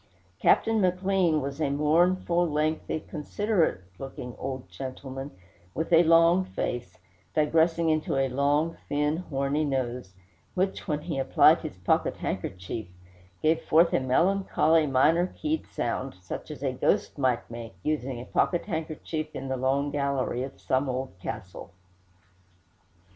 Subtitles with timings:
[0.39, 5.29] Captain McLean was a mournful, lengthy, considerate looking old gentleman,
[5.75, 6.97] with a long face,
[7.35, 10.15] digressing into a long, thin, horny nose,
[10.55, 12.87] which, when he applied his pocket handkerchief,
[13.43, 18.25] gave forth a melancholy, minor keyed sound, such as a ghost might make, using a
[18.25, 21.73] pocket handkerchief in the long gallery of some old castle.